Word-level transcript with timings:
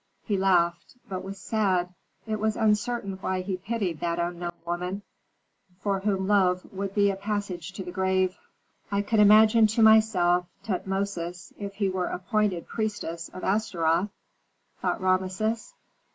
He 0.23 0.35
laughed, 0.35 0.95
but 1.07 1.23
was 1.23 1.39
sad. 1.39 1.93
It 2.25 2.39
was 2.39 2.55
uncertain 2.55 3.17
why 3.21 3.41
he 3.41 3.57
pitied 3.57 3.99
that 3.99 4.17
unknown 4.17 4.53
woman 4.65 5.03
for 5.79 5.99
whom 5.99 6.25
love 6.27 6.65
would 6.73 6.95
be 6.95 7.11
a 7.11 7.15
passage 7.15 7.71
to 7.73 7.83
the 7.83 7.91
grave. 7.91 8.35
"I 8.91 9.03
can 9.03 9.19
imagine 9.19 9.67
to 9.67 9.83
myself 9.83 10.47
Tutmosis 10.63 11.53
if 11.59 11.75
he 11.75 11.87
were 11.87 12.07
appointed 12.07 12.65
priestess 12.65 13.29
of 13.29 13.43
Astaroth," 13.43 14.09
thought 14.81 14.99
Rameses. 14.99 15.75